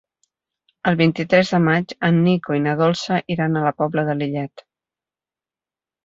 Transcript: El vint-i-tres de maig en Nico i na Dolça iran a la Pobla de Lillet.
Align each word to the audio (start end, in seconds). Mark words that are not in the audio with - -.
El 0.91 0.95
vint-i-tres 0.99 1.49
de 1.55 1.57
maig 1.65 1.91
en 2.07 2.15
Nico 2.27 2.55
i 2.59 2.63
na 2.63 2.73
Dolça 2.79 3.17
iran 3.35 3.59
a 3.59 3.63
la 3.67 3.73
Pobla 3.83 4.07
de 4.09 4.15
Lillet. 4.23 4.65